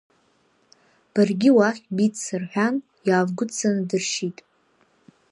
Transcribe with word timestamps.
Баргьы 1.13 1.49
уахь 1.57 1.83
бицца,— 1.95 2.35
рҳәан, 2.41 2.75
иаалгәыдҵаны 3.07 3.81
дыршьит. 3.89 4.37